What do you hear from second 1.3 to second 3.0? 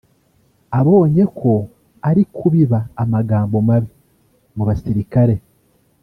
ko ari kubiba